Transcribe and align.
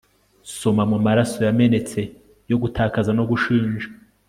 Soma 0.59 0.83
mumaraso 0.91 1.39
yamenetse 1.47 1.99
yo 2.49 2.57
gutakaza 2.61 3.11
no 3.17 3.23
gushinja 3.29 3.87